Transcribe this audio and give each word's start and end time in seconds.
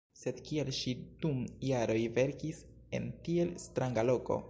Sed 0.19 0.37
kial 0.45 0.71
ŝi 0.77 0.93
dum 1.25 1.43
jaroj 1.69 2.01
verkis 2.17 2.65
en 3.01 3.09
tiel 3.29 3.57
stranga 3.69 4.11
loko? 4.13 4.39